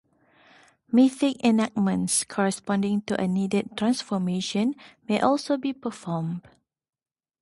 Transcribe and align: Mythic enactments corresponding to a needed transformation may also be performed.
Mythic 0.91 1.37
enactments 1.45 2.23
corresponding 2.23 3.03
to 3.03 3.21
a 3.21 3.27
needed 3.27 3.77
transformation 3.77 4.73
may 5.07 5.21
also 5.21 5.57
be 5.57 5.73
performed. 5.73 6.41